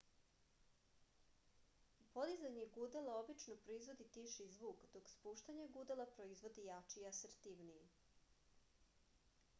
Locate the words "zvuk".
4.57-4.89